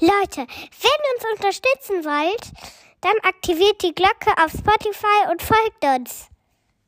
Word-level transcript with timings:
Leute, 0.00 0.38
wenn 0.38 0.46
ihr 0.46 1.14
uns 1.14 1.38
unterstützen 1.38 2.04
wollt, 2.04 2.50
dann 3.00 3.16
aktiviert 3.22 3.80
die 3.82 3.94
Glocke 3.94 4.32
auf 4.42 4.50
Spotify 4.50 5.30
und 5.30 5.40
folgt 5.40 5.84
uns. 5.84 6.26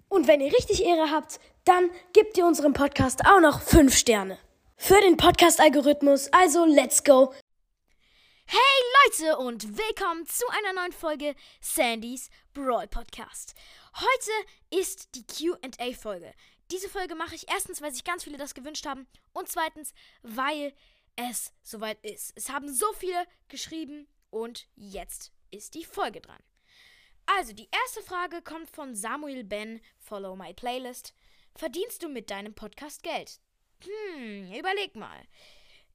Und 0.08 0.26
wenn 0.26 0.40
ihr 0.40 0.52
richtig 0.52 0.84
Ehre 0.84 1.12
habt, 1.12 1.38
dann 1.64 1.90
gebt 2.12 2.36
ihr 2.36 2.44
unserem 2.44 2.72
Podcast 2.72 3.24
auch 3.24 3.38
noch 3.38 3.60
5 3.60 3.96
Sterne. 3.96 4.38
Für 4.76 5.00
den 5.00 5.16
Podcast-Algorithmus, 5.16 6.32
also 6.32 6.64
let's 6.64 7.04
go. 7.04 7.32
Hey 8.46 8.58
Leute 9.04 9.38
und 9.38 9.78
willkommen 9.78 10.26
zu 10.26 10.44
einer 10.48 10.80
neuen 10.80 10.92
Folge 10.92 11.36
Sandys 11.60 12.28
Brawl 12.54 12.88
Podcast. 12.88 13.54
Heute 13.96 14.80
ist 14.82 15.14
die 15.14 15.24
QA-Folge. 15.24 16.32
Diese 16.72 16.88
Folge 16.88 17.14
mache 17.14 17.36
ich 17.36 17.48
erstens, 17.48 17.80
weil 17.80 17.92
sich 17.92 18.02
ganz 18.02 18.24
viele 18.24 18.36
das 18.36 18.54
gewünscht 18.54 18.86
haben 18.86 19.06
und 19.32 19.48
zweitens, 19.48 19.94
weil 20.22 20.72
es 21.16 21.52
soweit 21.62 22.02
ist. 22.04 22.32
Es 22.36 22.48
haben 22.50 22.72
so 22.72 22.86
viele 22.94 23.26
geschrieben 23.48 24.06
und 24.30 24.68
jetzt 24.76 25.32
ist 25.50 25.74
die 25.74 25.84
Folge 25.84 26.20
dran. 26.20 26.42
Also, 27.26 27.52
die 27.52 27.68
erste 27.72 28.02
Frage 28.02 28.40
kommt 28.40 28.70
von 28.70 28.94
Samuel 28.94 29.42
Ben, 29.42 29.80
Follow 29.98 30.36
My 30.36 30.54
Playlist. 30.54 31.12
Verdienst 31.56 32.02
du 32.02 32.08
mit 32.08 32.30
deinem 32.30 32.54
Podcast 32.54 33.02
Geld? 33.02 33.40
Hm, 33.82 34.52
überleg 34.52 34.94
mal. 34.94 35.22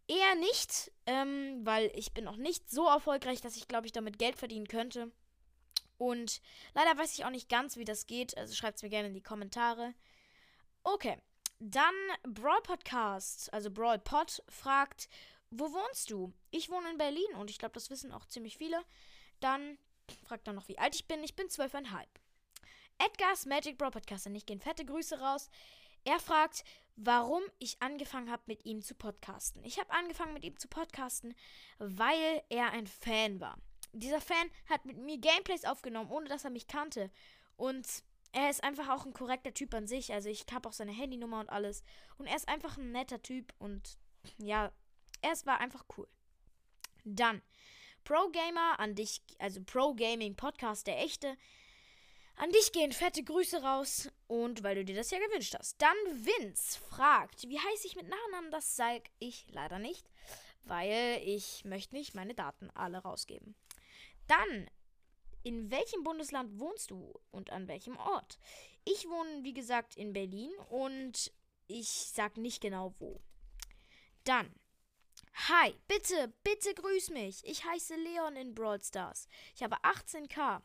Eher 0.08 0.36
nicht, 0.36 0.92
ähm, 1.06 1.62
weil 1.64 1.90
ich 1.96 2.14
bin 2.14 2.26
noch 2.26 2.36
nicht 2.36 2.70
so 2.70 2.88
erfolgreich, 2.88 3.40
dass 3.40 3.56
ich 3.56 3.68
glaube 3.68 3.86
ich 3.86 3.94
damit 3.94 4.20
Geld 4.20 4.36
verdienen 4.36 4.68
könnte. 4.68 5.12
Und 5.98 6.42
leider 6.74 6.98
weiß 6.98 7.14
ich 7.14 7.24
auch 7.24 7.30
nicht 7.30 7.48
ganz, 7.48 7.78
wie 7.78 7.86
das 7.86 8.08
geht. 8.08 8.36
Also 8.38 8.56
schreibt 8.56 8.78
es 8.78 8.84
mir 8.84 8.90
gerne 8.90 9.08
in 9.08 9.14
die 9.14 9.22
Kommentare. 9.22 9.94
Okay, 10.84 11.18
dann 11.62 11.94
Brawl 12.24 12.60
Podcast, 12.64 13.54
also 13.54 13.70
Brawl 13.70 14.00
Pod, 14.00 14.44
fragt, 14.50 15.08
wo 15.52 15.72
wohnst 15.72 16.10
du? 16.10 16.34
Ich 16.50 16.70
wohne 16.70 16.90
in 16.90 16.98
Berlin 16.98 17.36
und 17.36 17.52
ich 17.52 17.60
glaube, 17.60 17.74
das 17.74 17.92
wissen 17.92 18.12
auch 18.12 18.26
ziemlich 18.26 18.58
viele. 18.58 18.84
Dann 19.42 19.78
fragt 20.26 20.48
er 20.48 20.54
noch, 20.54 20.68
wie 20.68 20.80
alt 20.80 20.96
ich 20.96 21.08
bin. 21.08 21.24
Ich 21.24 21.36
bin 21.36 21.50
zwölfeinhalb. 21.50 22.10
Edgars 22.98 23.46
Magic 23.46 23.78
Brawl 23.78 23.92
Podcast, 23.92 24.26
und 24.26 24.36
ich 24.36 24.46
gehen 24.46 24.60
fette 24.60 24.86
Grüße 24.86 25.20
raus. 25.20 25.50
Er 26.04 26.20
fragt, 26.20 26.64
warum 26.96 27.44
ich 27.60 27.80
angefangen 27.80 28.32
habe, 28.32 28.42
mit 28.48 28.66
ihm 28.66 28.82
zu 28.82 28.96
podcasten. 28.96 29.64
Ich 29.64 29.80
habe 29.80 29.92
angefangen, 29.92 30.34
mit 30.34 30.44
ihm 30.44 30.58
zu 30.58 30.68
podcasten, 30.68 31.36
weil 31.78 32.42
er 32.50 32.72
ein 32.72 32.88
Fan 32.88 33.40
war. 33.40 33.58
Dieser 33.94 34.22
Fan 34.22 34.50
hat 34.68 34.86
mit 34.86 34.98
mir 34.98 35.20
Gameplays 35.20 35.66
aufgenommen, 35.66 36.10
ohne 36.10 36.28
dass 36.28 36.44
er 36.44 36.50
mich 36.50 36.66
kannte. 36.66 37.12
Und 37.56 38.04
er 38.34 38.50
ist 38.50 38.64
einfach 38.64 38.90
auch 38.90 39.06
ein 39.06 39.14
korrekter 39.14 39.54
Typ 39.54 39.74
an 39.74 39.88
sich. 39.88 40.14
Also 40.14 40.30
ich 40.30 40.46
habe 40.52 40.68
auch 40.68 40.74
seine 40.74 40.92
Handynummer 40.92 41.40
und 41.40 41.50
alles. 41.50 41.84
Und 42.18 42.28
er 42.28 42.36
ist 42.36 42.48
einfach 42.48 42.78
ein 42.78 42.92
netter 42.92 43.22
Typ 43.22 43.54
und 43.60 43.98
ja, 44.38 44.72
er 45.22 45.32
war 45.46 45.60
einfach 45.60 45.86
cool. 45.98 46.08
Dann 47.04 47.42
Pro 48.04 48.30
Gamer 48.30 48.80
an 48.80 48.96
dich, 48.96 49.22
also 49.40 49.62
Pro 49.64 49.94
Gaming 49.94 50.36
Podcast, 50.36 50.88
der 50.88 51.00
echte. 51.00 51.38
An 52.36 52.52
dich 52.52 52.72
gehen 52.72 52.92
fette 52.92 53.24
Grüße 53.24 53.62
raus 53.62 54.10
und 54.28 54.64
weil 54.64 54.76
du 54.76 54.86
dir 54.86 54.96
das 54.96 55.12
ja 55.12 55.20
gewünscht 55.20 55.56
hast. 55.58 55.80
Dann 55.82 55.96
Vince 56.12 56.80
fragt, 56.80 57.48
wie 57.48 57.60
heiße 57.60 57.86
ich 57.86 57.96
mit 57.96 58.08
Nachnamen? 58.08 58.50
Das 58.52 58.76
sage 58.76 59.04
ich 59.20 59.46
leider 59.52 59.78
nicht, 59.78 60.10
weil 60.64 61.22
ich 61.24 61.66
möchte 61.66 61.96
nicht 61.96 62.16
meine 62.16 62.34
Daten 62.34 62.70
alle 62.72 63.00
rausgeben. 63.00 63.56
Dann 64.28 64.70
in 65.44 65.72
welchem 65.72 66.04
Bundesland 66.04 66.60
wohnst 66.60 66.92
du 66.92 67.20
und 67.32 67.52
an 67.52 67.68
welchem 67.68 67.98
Ort? 67.98 68.38
Ich 68.86 69.08
wohne, 69.08 69.44
wie 69.44 69.54
gesagt, 69.54 69.96
in 69.96 70.14
Berlin 70.14 70.52
und 70.70 71.32
ich 71.68 71.88
sag 71.88 72.38
nicht 72.38 72.62
genau 72.62 72.94
wo. 73.00 73.22
Dann. 74.24 74.54
Hi, 75.48 75.74
bitte, 75.88 76.34
bitte 76.44 76.74
grüß 76.74 77.12
mich. 77.12 77.46
Ich 77.46 77.64
heiße 77.64 77.96
Leon 77.96 78.36
in 78.36 78.54
Brawl 78.54 78.82
Stars. 78.84 79.28
Ich 79.56 79.64
habe 79.64 79.78
18k. 79.78 80.62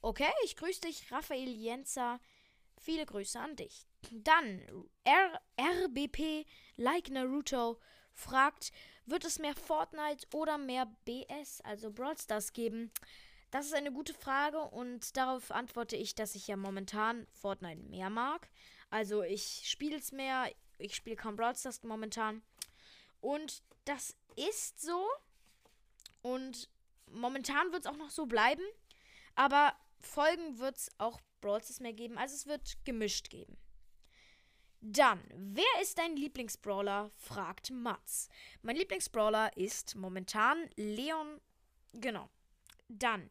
Okay, 0.00 0.32
ich 0.44 0.56
grüße 0.56 0.82
dich, 0.82 1.10
Raphael 1.10 1.48
Jenzer. 1.48 2.20
Viele 2.76 3.06
Grüße 3.06 3.38
an 3.38 3.56
dich. 3.56 3.86
Dann, 4.10 4.60
R 5.04 5.40
RBP 5.58 6.44
Like 6.76 7.08
Naruto 7.08 7.78
fragt, 8.12 8.72
wird 9.06 9.24
es 9.24 9.38
mehr 9.38 9.54
Fortnite 9.54 10.26
oder 10.34 10.58
mehr 10.58 10.86
BS, 11.04 11.60
also 11.62 11.90
Brawl 11.90 12.18
Stars 12.18 12.52
geben? 12.52 12.90
Das 13.54 13.66
ist 13.66 13.74
eine 13.74 13.92
gute 13.92 14.14
Frage 14.14 14.58
und 14.58 15.16
darauf 15.16 15.52
antworte 15.52 15.94
ich, 15.94 16.16
dass 16.16 16.34
ich 16.34 16.48
ja 16.48 16.56
momentan 16.56 17.24
Fortnite 17.30 17.84
mehr 17.84 18.10
mag. 18.10 18.50
Also 18.90 19.22
ich 19.22 19.62
spiele 19.62 19.96
es 19.96 20.10
mehr, 20.10 20.50
ich 20.78 20.96
spiele 20.96 21.14
kaum 21.14 21.36
Brawl 21.36 21.54
Stars 21.54 21.80
momentan. 21.84 22.42
Und 23.20 23.62
das 23.84 24.16
ist 24.34 24.80
so. 24.80 25.06
Und 26.20 26.68
momentan 27.08 27.70
wird 27.70 27.84
es 27.84 27.86
auch 27.92 27.96
noch 27.96 28.10
so 28.10 28.26
bleiben. 28.26 28.64
Aber 29.36 29.72
Folgen 30.00 30.58
wird 30.58 30.76
es 30.76 30.90
auch 30.98 31.20
Brawl 31.40 31.62
Stars 31.62 31.78
mehr 31.78 31.92
geben. 31.92 32.18
Also 32.18 32.34
es 32.34 32.48
wird 32.48 32.84
gemischt 32.84 33.30
geben. 33.30 33.56
Dann, 34.80 35.22
wer 35.32 35.80
ist 35.80 35.96
dein 35.98 36.16
Lieblingsbrawler? 36.16 37.12
fragt 37.14 37.70
Mats. 37.70 38.28
Mein 38.62 38.74
Lieblingsbrawler 38.74 39.56
ist 39.56 39.94
momentan 39.94 40.68
Leon. 40.74 41.40
Genau. 41.92 42.28
Dann, 42.88 43.30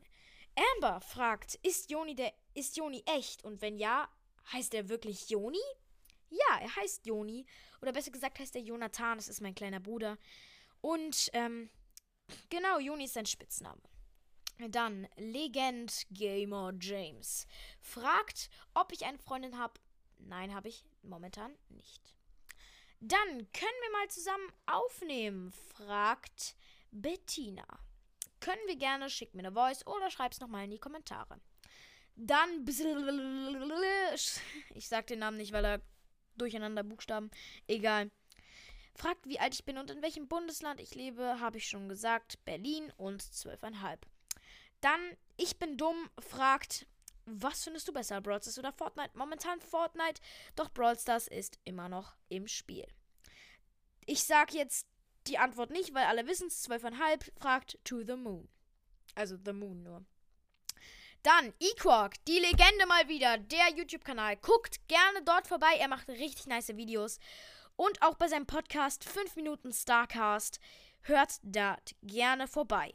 Amber 0.56 1.02
fragt, 1.02 1.56
ist 1.64 1.90
Joni 1.90 2.16
der 2.16 2.34
ist 2.53 2.78
Joni 2.78 3.03
echt 3.06 3.44
und 3.44 3.62
wenn 3.62 3.78
ja, 3.78 4.08
heißt 4.52 4.74
er 4.74 4.90
wirklich 4.90 5.30
Joni? 5.30 5.62
Ja, 6.30 6.59
er 6.62 6.75
heißt 6.75 7.06
Joni 7.06 7.46
oder 7.81 7.91
besser 7.91 8.12
gesagt 8.12 8.40
heißt 8.40 8.56
er 8.56 8.62
Jonathan, 8.62 9.18
das 9.18 9.28
ist 9.28 9.42
mein 9.42 9.56
kleiner 9.56 9.80
Bruder. 9.80 10.18
Und 10.81 11.30
ähm, 11.34 11.69
genau, 12.50 12.80
Joni 12.80 13.06
ist 13.06 13.13
sein 13.13 13.25
Spitzname. 13.25 13.81
Dann 14.69 15.08
Legend 15.18 16.06
Gamer 16.12 16.74
James 16.80 17.47
fragt, 17.81 18.50
ob 18.74 18.92
ich 18.92 19.06
eine 19.06 19.18
Freundin 19.18 19.58
habe. 19.58 19.80
Nein, 20.19 20.53
habe 20.53 20.69
ich 20.69 20.86
momentan 21.02 21.53
nicht. 21.69 22.16
Dann 23.00 23.28
können 23.28 23.81
wir 23.81 23.92
mal 23.92 24.08
zusammen 24.09 24.53
aufnehmen, 24.66 25.52
fragt 25.52 26.56
Bettina. 26.92 27.66
Können 28.44 28.68
wir 28.68 28.76
gerne, 28.76 29.09
schick 29.09 29.34
mir 29.34 29.40
eine 29.40 29.54
Voice 29.54 29.88
oder 29.88 30.12
schreib's 30.12 30.42
nochmal 30.42 30.66
in 30.66 30.72
die 30.72 30.78
Kommentare. 30.78 31.40
Dann, 32.18 32.66
ich 34.76 34.90
sag 34.90 35.08
den 35.08 35.20
Namen 35.20 35.38
nicht, 35.38 35.54
weil 35.54 35.64
er 35.64 35.81
durcheinander 36.36 36.84
Buchstaben, 36.84 37.31
egal. 37.68 38.12
Fragt, 38.96 39.30
wie 39.30 39.40
alt 39.40 39.54
ich 39.54 39.64
bin 39.64 39.78
und 39.78 39.92
in 39.92 40.02
welchem 40.02 40.28
Bundesland 40.28 40.81
ich 40.81 40.94
lebe, 40.94 41.40
habe 41.40 41.58
ich 41.58 41.70
schon 41.70 41.88
gesagt, 41.88 42.44
Berlin 42.44 42.92
und 42.98 43.24
12,5. 43.24 44.00
Dann, 44.81 45.00
ich 45.38 45.58
bin 45.58 45.78
dumm, 45.78 46.10
fragt, 46.20 46.86
was 47.25 47.64
findest 47.64 47.88
du 47.88 47.94
besser, 47.94 48.20
Brawl 48.20 48.42
Stars 48.42 48.60
oder 48.60 48.74
Fortnite? 48.74 49.18
Momentan 49.18 49.62
Fortnite, 49.62 50.22
doch 50.58 50.70
Brawl 50.70 51.00
Stars 51.00 51.30
ist 51.30 51.60
immer 51.64 51.88
noch 51.88 52.18
im 52.28 52.50
Spiel. 52.50 52.86
Ich 54.06 54.25
sag 54.25 54.54
jetzt 54.54 54.86
die 55.28 55.38
Antwort 55.38 55.72
nicht, 55.72 55.94
weil 55.94 56.06
alle 56.06 56.28
wissen 56.28 56.47
es. 56.47 56.69
12,5 56.69 57.31
fragt 57.39 57.78
To 57.85 58.03
the 58.03 58.16
Moon. 58.16 58.47
Also 59.16 59.38
The 59.44 59.53
Moon 59.53 59.84
nur. 59.84 60.06
Dann 61.23 61.53
Equark, 61.59 62.23
die 62.25 62.39
Legende 62.39 62.85
mal 62.85 63.07
wieder, 63.07 63.38
der 63.38 63.69
YouTube-Kanal. 63.75 64.35
Guckt 64.38 64.85
gerne 64.89 65.23
dort 65.23 65.47
vorbei, 65.47 65.75
er 65.79 65.88
macht 65.88 66.09
richtig 66.09 66.47
nice 66.47 66.75
Videos. 66.75 67.19
Und 67.75 68.01
auch 68.01 68.16
bei 68.16 68.28
seinem 68.28 68.45
Podcast 68.45 69.03
5 69.06 69.38
Minuten 69.38 69.72
Starcast. 69.72 70.59
Hört 71.01 71.39
dort 71.44 71.95
gerne 72.01 72.47
vorbei. 72.47 72.91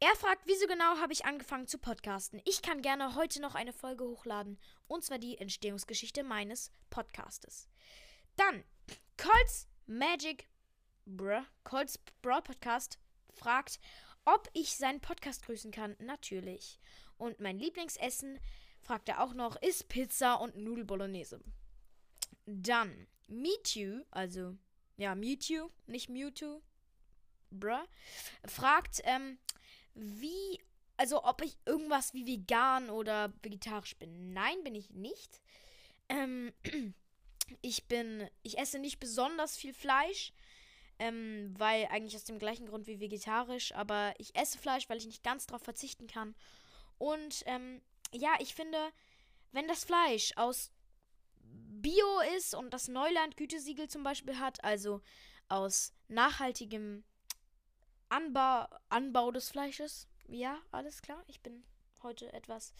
Er 0.00 0.14
fragt, 0.16 0.42
wieso 0.46 0.66
genau 0.66 0.98
habe 0.98 1.12
ich 1.12 1.24
angefangen 1.24 1.66
zu 1.66 1.78
podcasten? 1.78 2.40
Ich 2.44 2.62
kann 2.62 2.82
gerne 2.82 3.14
heute 3.14 3.40
noch 3.40 3.54
eine 3.54 3.72
Folge 3.72 4.04
hochladen. 4.04 4.58
Und 4.86 5.04
zwar 5.04 5.18
die 5.18 5.38
Entstehungsgeschichte 5.38 6.22
meines 6.22 6.70
Podcastes. 6.90 7.68
Dann 8.36 8.64
Colts 9.16 9.68
Magic 9.86 10.48
Bruh, 11.06 11.44
Colts 11.64 11.98
Brawl 12.22 12.42
Podcast 12.42 12.98
fragt, 13.32 13.78
ob 14.24 14.48
ich 14.52 14.76
seinen 14.76 15.00
Podcast 15.00 15.44
grüßen 15.44 15.70
kann. 15.70 15.96
Natürlich. 15.98 16.78
Und 17.18 17.40
mein 17.40 17.58
Lieblingsessen, 17.58 18.38
fragt 18.80 19.08
er 19.08 19.22
auch 19.22 19.34
noch, 19.34 19.56
ist 19.56 19.88
Pizza 19.88 20.34
und 20.34 20.56
Nudel 20.56 20.84
Bolognese. 20.84 21.40
Dann 22.46 23.06
Mewtwo, 23.28 24.04
also 24.10 24.56
ja, 24.96 25.14
Mewtwo, 25.14 25.70
nicht 25.86 26.08
Mewtwo, 26.08 26.62
bruh, 27.50 27.84
fragt, 28.46 29.00
ähm, 29.04 29.38
wie, 29.94 30.60
also 30.96 31.24
ob 31.24 31.42
ich 31.42 31.56
irgendwas 31.64 32.14
wie 32.14 32.26
vegan 32.26 32.90
oder 32.90 33.32
vegetarisch 33.42 33.96
bin. 33.96 34.32
Nein, 34.32 34.62
bin 34.62 34.74
ich 34.74 34.90
nicht. 34.90 35.40
Ähm, 36.08 36.52
ich 37.62 37.84
bin, 37.84 38.28
ich 38.42 38.58
esse 38.58 38.78
nicht 38.78 39.00
besonders 39.00 39.56
viel 39.56 39.72
Fleisch. 39.72 40.32
Ähm, 40.98 41.54
weil 41.58 41.86
eigentlich 41.86 42.14
aus 42.14 42.24
dem 42.24 42.38
gleichen 42.38 42.66
Grund 42.66 42.86
wie 42.86 43.00
vegetarisch, 43.00 43.74
aber 43.74 44.14
ich 44.18 44.36
esse 44.36 44.58
Fleisch, 44.58 44.88
weil 44.88 44.98
ich 44.98 45.06
nicht 45.06 45.24
ganz 45.24 45.46
darauf 45.46 45.62
verzichten 45.62 46.06
kann. 46.06 46.34
Und 46.98 47.42
ähm, 47.46 47.82
ja, 48.12 48.34
ich 48.38 48.54
finde, 48.54 48.78
wenn 49.50 49.66
das 49.66 49.84
Fleisch 49.84 50.32
aus 50.36 50.70
Bio 51.42 52.20
ist 52.36 52.54
und 52.54 52.72
das 52.72 52.88
Neuland 52.88 53.36
Gütesiegel 53.36 53.88
zum 53.88 54.04
Beispiel 54.04 54.38
hat, 54.38 54.62
also 54.62 55.00
aus 55.48 55.92
nachhaltigem 56.08 57.04
Anbau, 58.08 58.66
Anbau 58.88 59.30
des 59.32 59.50
Fleisches. 59.50 60.08
Ja, 60.28 60.58
alles 60.70 61.02
klar. 61.02 61.22
Ich 61.26 61.40
bin 61.40 61.64
heute 62.04 62.32
etwas. 62.32 62.72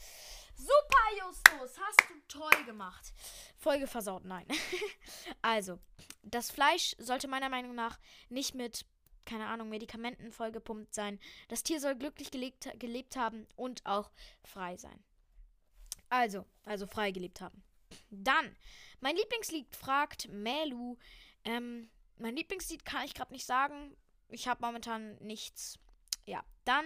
Super, 0.55 1.26
Justus! 1.26 1.81
Hast 1.81 2.00
du 2.09 2.15
toll 2.29 2.65
gemacht. 2.65 3.12
Folge 3.56 3.87
versaut, 3.87 4.25
nein. 4.25 4.47
also, 5.43 5.81
das 6.23 6.50
Fleisch 6.50 6.94
sollte 6.99 7.26
meiner 7.26 7.49
Meinung 7.49 7.75
nach 7.75 7.99
nicht 8.29 8.55
mit, 8.55 8.87
keine 9.25 9.47
Ahnung, 9.47 9.71
Medikamenten 9.71 10.31
vollgepumpt 10.31 10.94
sein. 10.94 11.19
Das 11.49 11.62
Tier 11.62 11.81
soll 11.81 11.97
glücklich 11.97 12.31
gelebt, 12.31 12.69
gelebt 12.79 13.17
haben 13.17 13.49
und 13.56 13.85
auch 13.85 14.11
frei 14.44 14.76
sein. 14.76 15.03
Also, 16.09 16.44
also 16.65 16.87
frei 16.87 17.11
gelebt 17.11 17.41
haben. 17.41 17.65
Dann, 18.11 18.56
mein 19.00 19.17
Lieblingslied 19.17 19.75
fragt 19.75 20.29
Melu. 20.29 20.97
Ähm, 21.44 21.91
mein 22.19 22.37
Lieblingslied 22.37 22.85
kann 22.85 23.05
ich 23.05 23.15
gerade 23.15 23.32
nicht 23.32 23.47
sagen. 23.47 23.97
Ich 24.29 24.47
habe 24.47 24.65
momentan 24.65 25.17
nichts. 25.17 25.79
Ja, 26.27 26.44
dann 26.65 26.85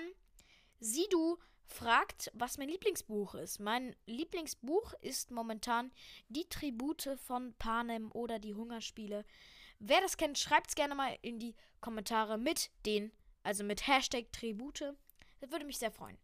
Sidu 0.80 1.38
fragt, 1.68 2.30
was 2.34 2.58
mein 2.58 2.68
Lieblingsbuch 2.68 3.34
ist. 3.34 3.60
Mein 3.60 3.94
Lieblingsbuch 4.06 4.94
ist 5.00 5.30
momentan 5.30 5.92
Die 6.28 6.48
Tribute 6.48 7.10
von 7.26 7.54
Panem 7.54 8.10
oder 8.12 8.38
die 8.38 8.54
Hungerspiele. 8.54 9.24
Wer 9.78 10.00
das 10.00 10.16
kennt, 10.16 10.38
schreibt 10.38 10.70
es 10.70 10.74
gerne 10.74 10.94
mal 10.94 11.16
in 11.22 11.38
die 11.38 11.54
Kommentare 11.80 12.38
mit 12.38 12.70
den, 12.84 13.12
also 13.42 13.62
mit 13.62 13.86
Hashtag 13.86 14.32
Tribute. 14.32 14.94
Das 15.40 15.50
würde 15.50 15.64
mich 15.66 15.78
sehr 15.78 15.92
freuen. 15.92 16.18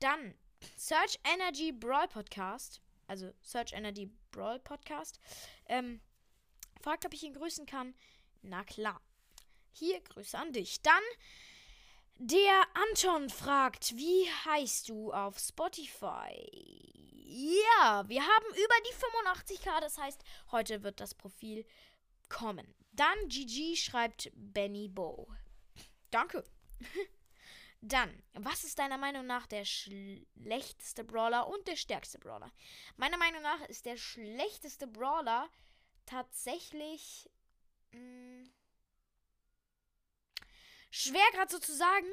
Dann 0.00 0.34
Search 0.76 1.18
Energy 1.24 1.70
Brawl 1.70 2.08
Podcast, 2.08 2.80
also 3.06 3.32
Search 3.42 3.72
Energy 3.72 4.10
Brawl 4.32 4.58
Podcast, 4.58 5.20
ähm, 5.66 6.00
fragt, 6.80 7.06
ob 7.06 7.14
ich 7.14 7.22
ihn 7.22 7.34
grüßen 7.34 7.66
kann. 7.66 7.94
Na 8.42 8.64
klar. 8.64 9.00
Hier, 9.72 10.00
Grüße 10.00 10.36
an 10.36 10.52
dich. 10.52 10.82
Dann 10.82 11.02
der 12.18 12.64
Anton 12.74 13.30
fragt, 13.30 13.96
wie 13.96 14.28
heißt 14.44 14.88
du 14.88 15.12
auf 15.12 15.38
Spotify? 15.38 16.34
Ja, 17.30 18.04
wir 18.08 18.22
haben 18.22 18.46
über 18.50 18.74
die 18.86 19.54
85k, 19.54 19.80
das 19.80 19.98
heißt, 19.98 20.22
heute 20.50 20.82
wird 20.82 20.98
das 21.00 21.14
Profil 21.14 21.64
kommen. 22.28 22.74
Dann 22.92 23.28
GG 23.28 23.76
schreibt 23.76 24.30
Benny 24.34 24.88
Bo. 24.88 25.32
Danke. 26.10 26.44
Dann, 27.80 28.22
was 28.32 28.64
ist 28.64 28.80
deiner 28.80 28.98
Meinung 28.98 29.26
nach 29.26 29.46
der 29.46 29.64
schlechteste 29.64 31.04
Brawler 31.04 31.46
und 31.46 31.68
der 31.68 31.76
stärkste 31.76 32.18
Brawler? 32.18 32.52
Meiner 32.96 33.18
Meinung 33.18 33.42
nach 33.42 33.60
ist 33.68 33.86
der 33.86 33.96
schlechteste 33.96 34.88
Brawler 34.88 35.48
tatsächlich. 36.04 37.30
Mh, 37.92 38.00
hm, 38.00 38.50
schwer 40.90 41.24
gerade 41.32 41.50
so 41.50 41.58
zu 41.58 41.74
sagen. 41.74 42.06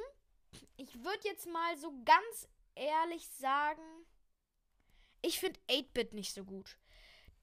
Ich 0.77 1.03
würde 1.03 1.27
jetzt 1.27 1.47
mal 1.47 1.77
so 1.77 1.91
ganz 2.03 2.47
ehrlich 2.75 3.27
sagen, 3.29 3.81
ich 5.21 5.39
finde 5.39 5.59
8-Bit 5.69 6.13
nicht 6.13 6.33
so 6.33 6.43
gut. 6.43 6.77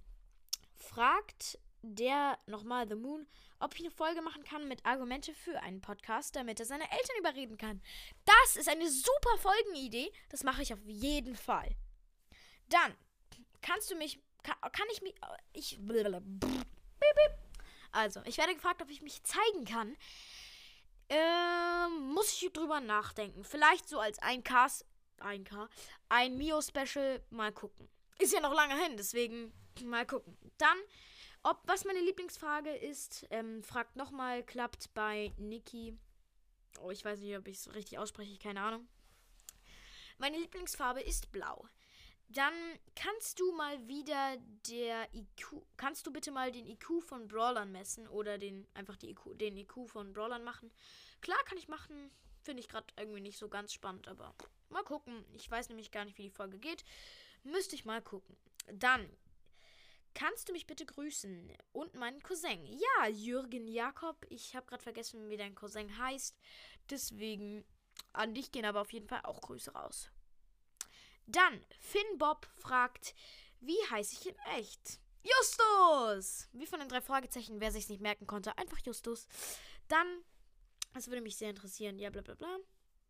fragt 0.75 1.57
der 1.81 2.37
nochmal 2.45 2.87
The 2.87 2.93
Moon, 2.93 3.25
ob 3.59 3.73
ich 3.73 3.79
eine 3.79 3.89
Folge 3.89 4.21
machen 4.21 4.43
kann 4.43 4.67
mit 4.67 4.85
Argumente 4.85 5.33
für 5.33 5.59
einen 5.61 5.81
Podcast, 5.81 6.35
damit 6.35 6.59
er 6.59 6.67
seine 6.67 6.83
Eltern 6.83 7.17
überreden 7.17 7.57
kann. 7.57 7.81
Das 8.25 8.57
ist 8.57 8.69
eine 8.69 8.91
super 8.91 9.39
Folgenidee. 9.39 10.13
Das 10.29 10.43
mache 10.43 10.61
ich 10.61 10.71
auf 10.71 10.85
jeden 10.85 11.35
Fall. 11.35 11.75
Dann 12.69 12.95
kannst 13.61 13.89
du 13.89 13.95
mich, 13.95 14.19
kann, 14.43 14.55
kann 14.71 14.87
ich 14.91 15.01
mich, 15.01 15.15
ich, 15.53 15.79
also, 17.97 18.21
ich 18.25 18.37
werde 18.37 18.53
gefragt, 18.53 18.79
ob 18.83 18.91
ich 18.91 19.01
mich 19.01 19.23
zeigen 19.23 19.65
kann. 19.65 19.97
Ähm, 21.09 22.13
muss 22.13 22.31
ich 22.31 22.53
drüber 22.53 22.79
nachdenken. 22.79 23.43
Vielleicht 23.43 23.89
so 23.89 23.99
als 23.99 24.19
ein 24.19 24.43
Cast, 24.43 24.85
ein 25.17 25.43
K, 25.43 25.67
ein 26.07 26.37
Mio-Special. 26.37 27.23
Mal 27.31 27.51
gucken. 27.51 27.89
Ist 28.19 28.33
ja 28.33 28.39
noch 28.39 28.53
lange 28.53 28.79
hin, 28.83 28.97
deswegen 28.97 29.51
mal 29.83 30.05
gucken. 30.05 30.37
Dann, 30.59 30.77
ob 31.41 31.59
was 31.65 31.85
meine 31.85 32.01
Lieblingsfrage 32.01 32.69
ist, 32.69 33.25
ähm, 33.31 33.63
fragt 33.63 33.95
nochmal, 33.95 34.43
klappt 34.43 34.93
bei 34.93 35.33
Niki. 35.37 35.97
Oh, 36.81 36.91
ich 36.91 37.03
weiß 37.03 37.19
nicht, 37.19 37.35
ob 37.35 37.47
ich 37.47 37.57
es 37.57 37.73
richtig 37.73 37.97
ausspreche, 37.97 38.37
keine 38.37 38.61
Ahnung. 38.61 38.87
Meine 40.19 40.37
Lieblingsfarbe 40.37 41.01
ist 41.01 41.31
blau. 41.31 41.67
Dann 42.29 42.53
kannst 42.95 43.39
du 43.39 43.53
mal 43.53 43.87
wieder 43.87 44.37
der 44.67 45.07
IQ. 45.13 45.61
Kannst 45.77 46.05
du 46.05 46.11
bitte 46.11 46.31
mal 46.31 46.51
den 46.51 46.67
IQ 46.67 47.01
von 47.01 47.27
Brawlern 47.27 47.71
messen 47.71 48.07
oder 48.07 48.37
den 48.37 48.67
einfach 48.73 48.97
die 48.97 49.09
IQ, 49.11 49.37
den 49.37 49.55
IQ 49.55 49.87
von 49.87 50.11
Brawlern 50.11 50.43
machen? 50.43 50.71
Klar, 51.21 51.37
kann 51.45 51.57
ich 51.57 51.69
machen. 51.69 52.11
Finde 52.43 52.59
ich 52.59 52.67
gerade 52.67 52.87
irgendwie 52.97 53.21
nicht 53.21 53.37
so 53.37 53.47
ganz 53.47 53.73
spannend, 53.73 54.07
aber 54.07 54.35
mal 54.69 54.83
gucken. 54.83 55.25
Ich 55.33 55.49
weiß 55.49 55.69
nämlich 55.69 55.91
gar 55.91 56.03
nicht, 56.03 56.17
wie 56.17 56.23
die 56.23 56.29
Folge 56.29 56.59
geht. 56.59 56.83
Müsste 57.43 57.75
ich 57.75 57.85
mal 57.85 58.01
gucken. 58.01 58.35
Dann 58.73 59.09
kannst 60.13 60.49
du 60.49 60.53
mich 60.53 60.67
bitte 60.67 60.85
grüßen 60.85 61.55
und 61.71 61.93
meinen 61.93 62.21
Cousin. 62.23 62.65
Ja, 62.65 63.07
Jürgen 63.07 63.67
Jakob. 63.67 64.25
Ich 64.29 64.55
habe 64.55 64.65
gerade 64.65 64.83
vergessen, 64.83 65.29
wie 65.29 65.37
dein 65.37 65.55
Cousin 65.55 65.97
heißt. 65.97 66.35
Deswegen 66.89 67.63
an 68.13 68.33
dich 68.33 68.51
gehen 68.51 68.65
aber 68.65 68.81
auf 68.81 68.91
jeden 68.91 69.07
Fall 69.07 69.21
auch 69.23 69.41
Grüße 69.41 69.71
raus. 69.71 70.09
Dann, 71.27 71.61
Finn 71.79 72.17
Bob 72.17 72.47
fragt, 72.55 73.13
wie 73.59 73.77
heiße 73.91 74.15
ich 74.19 74.27
in 74.27 74.39
echt? 74.57 74.99
Justus! 75.23 76.47
Wie 76.53 76.65
von 76.65 76.79
den 76.79 76.89
drei 76.89 77.01
Fragezeichen, 77.01 77.59
wer 77.59 77.71
sich's 77.71 77.89
nicht 77.89 78.01
merken 78.01 78.27
konnte, 78.27 78.57
einfach 78.57 78.79
Justus. 78.85 79.27
Dann, 79.89 80.07
das 80.93 81.07
würde 81.07 81.21
mich 81.21 81.35
sehr 81.35 81.49
interessieren, 81.49 81.99
ja, 81.99 82.09
bla 82.09 82.21
bla 82.21 82.35
bla. 82.35 82.57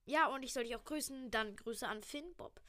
Ja, 0.06 0.28
und 0.28 0.42
ich 0.42 0.54
soll 0.54 0.64
dich 0.64 0.76
auch 0.76 0.86
grüßen. 0.86 1.30
Dann 1.32 1.56
Grüße 1.56 1.88
an 1.88 2.02
Finn 2.02 2.34
Bob. 2.36 2.60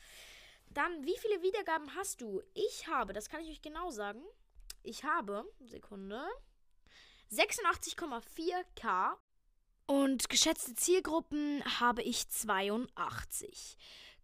Dann, 0.67 1.05
wie 1.07 1.17
viele 1.17 1.40
Wiedergaben 1.43 1.95
hast 1.95 2.21
du? 2.21 2.43
Ich 2.52 2.88
habe, 2.88 3.12
das 3.12 3.31
kann 3.31 3.40
ich 3.40 3.49
euch 3.49 3.62
genau 3.62 3.90
sagen. 3.90 4.23
Ich 4.83 5.05
habe, 5.05 5.45
Sekunde, 5.61 6.26
86,4k. 7.31 9.17
Und 9.87 10.28
geschätzte 10.28 10.75
Zielgruppen 10.75 11.64
habe 11.81 12.02
ich 12.02 12.28
82. 12.28 13.78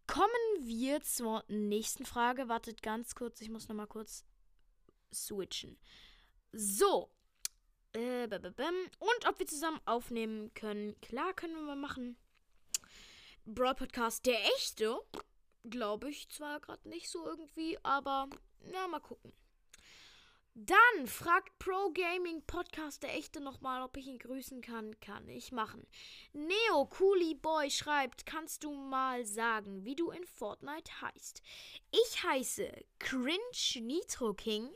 Kommen 0.07 0.29
wir 0.61 1.03
zur 1.03 1.45
nächsten 1.49 2.05
Frage. 2.05 2.49
Wartet 2.49 2.83
ganz 2.83 3.15
kurz, 3.15 3.41
ich 3.41 3.51
muss 3.51 3.69
nochmal 3.69 3.87
kurz 3.87 4.25
switchen. 5.13 5.79
So. 6.53 7.11
Äh, 7.93 8.25
und 8.25 9.29
ob 9.29 9.39
wir 9.39 9.47
zusammen 9.47 9.81
aufnehmen 9.87 10.53
können. 10.55 11.01
Klar, 11.01 11.33
können 11.33 11.55
wir 11.55 11.63
mal 11.63 11.77
machen. 11.77 12.17
Brawl 13.47 13.75
Podcast, 13.75 14.27
der 14.27 14.39
echte. 14.57 14.99
Glaube 15.65 16.11
ich 16.11 16.29
zwar 16.29 16.61
gerade 16.61 16.89
nicht 16.89 17.09
so 17.09 17.25
irgendwie, 17.25 17.79
aber 17.83 18.29
na, 18.61 18.87
mal 18.89 19.01
gucken. 19.01 19.33
Dann 20.57 21.09
fragt 21.09 21.59
Pro 21.59 21.91
Gaming 21.91 22.41
Podcast 22.47 23.03
der 23.03 23.13
Echte 23.17 23.41
nochmal, 23.41 23.83
ob 23.83 23.97
ich 23.97 24.07
ihn 24.07 24.21
grüßen 24.21 24.61
kann. 24.61 24.99
Kann 25.01 25.29
ich 25.29 25.51
machen. 25.51 25.85
Neo 26.33 26.87
Coolie 26.87 27.35
Boy 27.35 27.73
schreibt, 27.73 28.25
kannst 28.25 28.63
du 28.63 28.73
mal 28.73 29.27
sagen, 29.27 29.85
wie 29.85 29.97
du 29.97 30.13
in 30.13 30.25
Fortnite 30.25 31.01
heißt? 31.01 31.43
Ich 31.91 32.23
heiße 32.23 32.71
Cringe 33.01 33.81
Nitro 33.81 34.33
King, 34.33 34.73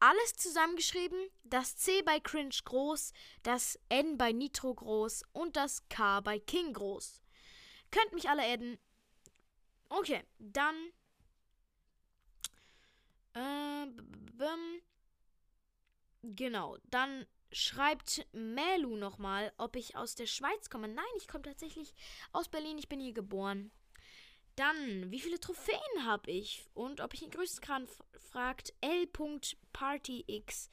alles 0.00 0.34
zusammengeschrieben. 0.34 1.30
Das 1.44 1.78
C 1.78 2.02
bei 2.02 2.20
Cringe 2.20 2.56
groß, 2.66 3.14
das 3.42 3.78
N 3.88 4.18
bei 4.18 4.32
Nitro 4.32 4.74
groß 4.74 5.22
und 5.32 5.56
das 5.56 5.88
K 5.88 6.20
bei 6.20 6.40
King 6.40 6.74
groß. 6.74 7.22
Könnt 7.90 8.12
mich 8.12 8.28
alle 8.28 8.42
adden. 8.42 8.78
Okay, 9.88 10.22
dann. 10.38 10.76
Äh, 13.34 13.86
genau, 16.22 16.76
dann 16.90 17.26
schreibt 17.52 18.26
Melu 18.32 18.96
nochmal, 18.96 19.52
ob 19.58 19.76
ich 19.76 19.96
aus 19.96 20.14
der 20.14 20.26
Schweiz 20.26 20.70
komme. 20.70 20.88
Nein, 20.88 21.04
ich 21.18 21.28
komme 21.28 21.42
tatsächlich 21.42 21.94
aus 22.32 22.48
Berlin. 22.48 22.78
Ich 22.78 22.88
bin 22.88 23.00
hier 23.00 23.12
geboren. 23.12 23.70
Dann, 24.56 25.10
wie 25.10 25.20
viele 25.20 25.38
Trophäen 25.40 26.04
habe 26.04 26.30
ich? 26.30 26.66
Und 26.74 27.00
ob 27.00 27.14
ich 27.14 27.22
ihn 27.22 27.30
grüßen 27.30 27.60
kann, 27.60 27.88
fragt 28.30 28.74
L.PartyX. 28.80 30.70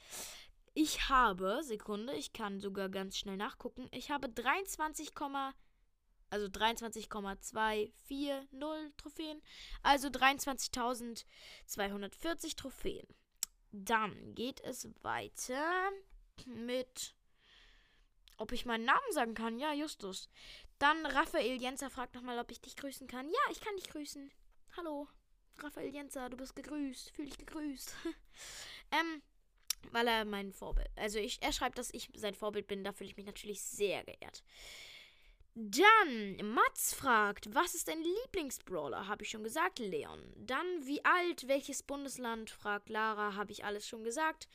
Ich 0.74 1.10
habe, 1.10 1.62
Sekunde, 1.63 2.13
ich 2.13 2.34
kann 2.34 2.60
sogar 2.60 2.89
ganz 2.89 3.18
schnell 3.18 3.38
nachgucken. 3.38 3.88
Ich 3.91 4.12
habe 4.12 4.29
23, 4.29 5.12
also 6.29 6.48
23,240 6.48 7.91
Trophäen. 8.98 9.41
Also 9.82 10.10
23.240 10.10 12.56
Trophäen. 12.56 13.08
Dann 13.71 14.35
geht 14.35 14.61
es 14.61 14.88
weiter 15.03 15.91
mit 16.45 17.15
ob 18.39 18.53
ich 18.53 18.65
meinen 18.65 18.85
Namen 18.85 19.11
sagen 19.11 19.33
kann. 19.33 19.59
Ja, 19.59 19.73
Justus. 19.73 20.29
Dann 20.79 21.05
Raphael 21.05 21.61
Jenser 21.61 21.89
fragt 21.89 22.15
nochmal, 22.15 22.39
ob 22.39 22.49
ich 22.51 22.61
dich 22.61 22.75
grüßen 22.77 23.07
kann. 23.07 23.29
Ja, 23.29 23.51
ich 23.51 23.59
kann 23.59 23.75
dich 23.75 23.89
grüßen. 23.89 24.31
Hallo, 24.77 25.07
Raphael 25.57 25.93
Jenser, 25.93 26.29
du 26.29 26.38
bist 26.38 26.55
gegrüßt. 26.55 27.11
Fühl 27.11 27.25
dich 27.25 27.38
gegrüßt. 27.38 27.93
ähm, 28.91 29.21
weil 29.91 30.07
er 30.07 30.25
mein 30.25 30.53
Vorbild. 30.53 30.89
Also 30.95 31.19
ich, 31.19 31.41
er 31.41 31.51
schreibt, 31.51 31.77
dass 31.77 31.93
ich 31.93 32.09
sein 32.15 32.33
Vorbild 32.33 32.67
bin. 32.67 32.83
Da 32.83 32.93
fühle 32.93 33.09
ich 33.09 33.17
mich 33.17 33.25
natürlich 33.25 33.61
sehr 33.61 34.03
geehrt. 34.05 34.43
Dann, 35.56 36.38
Mats 36.53 36.94
fragt, 36.94 37.53
was 37.53 37.75
ist 37.75 37.88
dein 37.88 38.01
Lieblingsbrawler? 38.01 39.08
Habe 39.08 39.24
ich 39.24 39.29
schon 39.29 39.44
gesagt, 39.44 39.79
Leon. 39.79 40.22
Dann, 40.38 40.86
wie 40.86 41.03
alt, 41.03 41.48
welches 41.48 41.84
Bundesland? 41.84 42.50
fragt 42.50 42.89
Lara, 42.89 43.36
habe 43.36 43.51
ich 43.51 43.65
alles 43.65 43.88
schon 43.88 44.03
gesagt. 44.03 44.48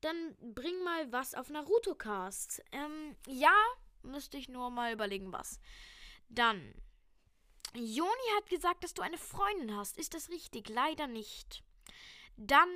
Dann, 0.00 0.36
bring 0.40 0.82
mal 0.82 1.10
was 1.12 1.34
auf 1.34 1.48
Naruto 1.50 1.94
Cast. 1.94 2.62
Ähm, 2.72 3.16
ja, 3.26 3.54
müsste 4.02 4.36
ich 4.36 4.48
nur 4.48 4.70
mal 4.70 4.92
überlegen, 4.92 5.32
was. 5.32 5.60
Dann, 6.28 6.74
Joni 7.74 8.10
hat 8.36 8.50
gesagt, 8.50 8.82
dass 8.84 8.94
du 8.94 9.02
eine 9.02 9.18
Freundin 9.18 9.76
hast. 9.76 9.96
Ist 9.98 10.14
das 10.14 10.28
richtig? 10.30 10.68
Leider 10.68 11.06
nicht. 11.06 11.62
Dann, 12.36 12.68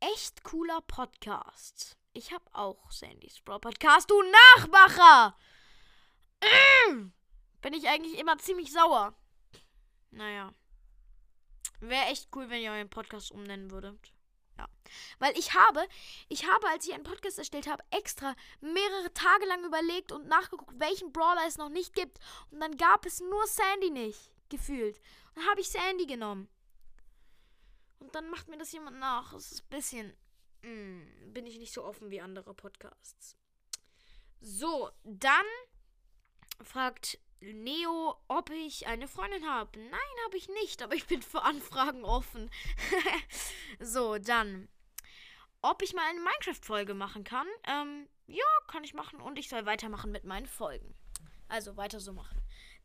echt 0.00 0.42
cooler 0.44 0.80
Podcast. 0.80 1.98
Ich 2.14 2.32
habe 2.32 2.44
auch 2.52 2.90
Sandys 2.90 3.40
Brawl 3.42 3.60
Podcast, 3.60 4.10
du 4.10 4.20
Nachmacher! 4.56 5.36
Bin 7.60 7.72
ich 7.72 7.88
eigentlich 7.88 8.18
immer 8.18 8.38
ziemlich 8.38 8.72
sauer. 8.72 9.14
Naja. 10.10 10.52
Wäre 11.80 12.06
echt 12.06 12.28
cool, 12.34 12.50
wenn 12.50 12.62
ihr 12.62 12.72
euren 12.72 12.90
Podcast 12.90 13.30
umnennen 13.30 13.70
würdet. 13.70 14.12
Ja. 14.58 14.68
Weil 15.18 15.38
ich 15.38 15.54
habe, 15.54 15.86
ich 16.28 16.46
habe, 16.46 16.68
als 16.68 16.86
ich 16.86 16.92
einen 16.92 17.04
Podcast 17.04 17.38
erstellt 17.38 17.66
habe, 17.66 17.82
extra 17.90 18.34
mehrere 18.60 19.12
Tage 19.14 19.46
lang 19.46 19.64
überlegt 19.64 20.12
und 20.12 20.26
nachgeguckt, 20.26 20.78
welchen 20.78 21.12
Brawler 21.12 21.46
es 21.46 21.56
noch 21.56 21.70
nicht 21.70 21.94
gibt. 21.94 22.18
Und 22.50 22.60
dann 22.60 22.76
gab 22.76 23.06
es 23.06 23.20
nur 23.20 23.46
Sandy 23.46 23.90
nicht, 23.90 24.30
gefühlt. 24.50 25.00
Und 25.34 25.48
habe 25.48 25.60
ich 25.60 25.70
Sandy 25.70 26.06
genommen. 26.06 26.48
Und 28.00 28.14
dann 28.14 28.28
macht 28.30 28.48
mir 28.48 28.58
das 28.58 28.72
jemand 28.72 28.98
nach. 28.98 29.32
Das 29.32 29.52
ist 29.52 29.62
ein 29.62 29.70
bisschen. 29.70 30.16
Mm, 30.62 31.32
bin 31.32 31.46
ich 31.46 31.58
nicht 31.58 31.72
so 31.72 31.84
offen 31.84 32.10
wie 32.10 32.20
andere 32.20 32.52
Podcasts. 32.52 33.36
So, 34.40 34.90
dann 35.04 35.46
fragt 36.62 37.18
Neo, 37.40 38.16
ob 38.28 38.50
ich 38.50 38.86
eine 38.86 39.08
Freundin 39.08 39.48
habe. 39.48 39.78
Nein, 39.78 40.24
habe 40.26 40.36
ich 40.36 40.48
nicht, 40.48 40.82
aber 40.82 40.94
ich 40.94 41.06
bin 41.06 41.22
für 41.22 41.42
Anfragen 41.42 42.04
offen. 42.04 42.50
so, 43.80 44.18
dann. 44.18 44.68
Ob 45.62 45.82
ich 45.82 45.94
mal 45.94 46.08
eine 46.08 46.20
Minecraft-Folge 46.20 46.94
machen 46.94 47.24
kann? 47.24 47.46
Ähm, 47.66 48.08
ja, 48.26 48.44
kann 48.66 48.84
ich 48.84 48.94
machen 48.94 49.20
und 49.20 49.38
ich 49.38 49.48
soll 49.48 49.66
weitermachen 49.66 50.10
mit 50.10 50.24
meinen 50.24 50.46
Folgen. 50.46 50.94
Also 51.48 51.76
weiter 51.76 52.00
so 52.00 52.12
machen. 52.12 52.40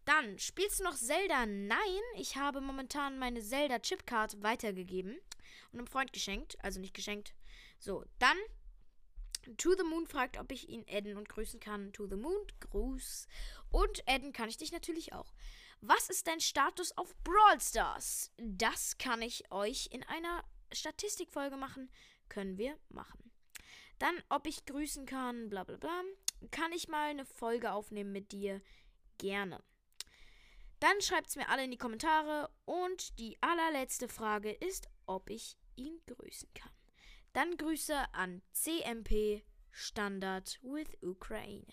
Dann, 0.05 0.37
spielst 0.39 0.79
du 0.79 0.83
noch 0.83 0.95
Zelda? 0.95 1.45
Nein, 1.45 2.01
ich 2.15 2.37
habe 2.37 2.61
momentan 2.61 3.17
meine 3.17 3.41
Zelda-Chipcard 3.41 4.43
weitergegeben 4.43 5.17
und 5.71 5.79
einem 5.79 5.87
Freund 5.87 6.13
geschenkt. 6.13 6.57
Also 6.63 6.79
nicht 6.79 6.93
geschenkt. 6.93 7.33
So, 7.79 8.05
dann 8.19 8.37
To 9.57 9.75
the 9.75 9.83
Moon 9.83 10.07
fragt, 10.07 10.37
ob 10.37 10.51
ich 10.51 10.69
ihn 10.69 10.85
adden 10.89 11.17
und 11.17 11.29
grüßen 11.29 11.59
kann. 11.59 11.93
To 11.93 12.07
the 12.07 12.15
Moon, 12.15 12.45
Gruß. 12.59 13.27
Und 13.71 14.03
adden 14.07 14.33
kann 14.33 14.49
ich 14.49 14.57
dich 14.57 14.71
natürlich 14.71 15.13
auch. 15.13 15.33
Was 15.81 16.09
ist 16.09 16.27
dein 16.27 16.39
Status 16.39 16.97
auf 16.97 17.15
Brawl 17.23 17.61
Stars? 17.61 18.31
Das 18.37 18.97
kann 18.97 19.21
ich 19.21 19.51
euch 19.51 19.89
in 19.91 20.03
einer 20.03 20.43
Statistikfolge 20.71 21.57
machen. 21.57 21.91
Können 22.27 22.57
wir 22.57 22.77
machen. 22.89 23.31
Dann, 23.99 24.15
ob 24.29 24.47
ich 24.47 24.65
grüßen 24.65 25.05
kann, 25.05 25.49
bla 25.49 25.63
bla 25.63 25.77
bla. 25.77 26.01
Kann 26.51 26.71
ich 26.71 26.87
mal 26.87 27.09
eine 27.09 27.25
Folge 27.25 27.71
aufnehmen 27.71 28.11
mit 28.11 28.31
dir? 28.31 28.61
Gerne. 29.17 29.63
Dann 30.79 31.01
schreibt 31.01 31.29
es 31.29 31.35
mir 31.35 31.49
alle 31.49 31.63
in 31.63 31.71
die 31.71 31.77
Kommentare. 31.77 32.49
Und 32.65 33.17
die 33.19 33.37
allerletzte 33.41 34.07
Frage 34.07 34.51
ist, 34.51 34.89
ob 35.05 35.29
ich 35.29 35.55
ihn 35.75 36.01
grüßen 36.07 36.49
kann. 36.53 36.74
Dann 37.35 37.57
Grüße 37.57 37.93
an 38.13 38.41
CMP 38.53 39.43
Standard 39.69 40.57
with 40.63 40.87
Ukraine. 41.01 41.67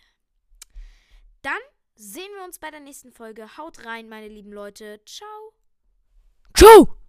Dann 1.43 1.61
sehen 1.95 2.33
wir 2.37 2.45
uns 2.45 2.59
bei 2.59 2.73
der 2.73 2.81
nächsten 2.81 3.13
Folge. 3.13 3.57
Haut 3.57 3.87
rein, 3.87 4.09
meine 4.09 4.27
lieben 4.27 4.53
Leute. 4.53 5.01
Ciao. 5.07 5.55
Ciao. 6.53 7.02